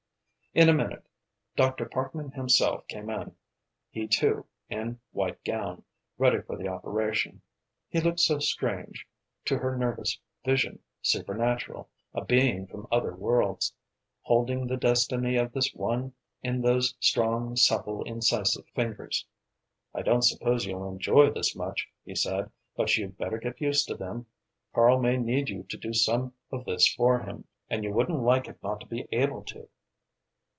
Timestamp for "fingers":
18.75-19.25